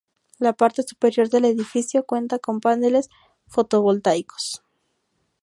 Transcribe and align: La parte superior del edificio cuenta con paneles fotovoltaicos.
La 0.39 0.53
parte 0.53 0.81
superior 0.81 1.29
del 1.29 1.45
edificio 1.45 2.07
cuenta 2.07 2.39
con 2.39 2.59
paneles 2.59 3.07
fotovoltaicos. 3.45 4.63